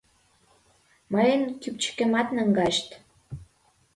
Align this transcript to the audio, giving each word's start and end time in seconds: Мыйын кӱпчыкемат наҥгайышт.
Мыйын 1.13 1.41
кӱпчыкемат 1.61 2.27
наҥгайышт. 2.35 2.87